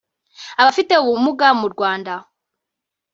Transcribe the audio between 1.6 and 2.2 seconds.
Rwanda